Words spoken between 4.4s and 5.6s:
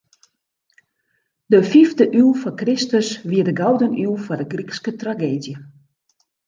de Grykske trageedzje.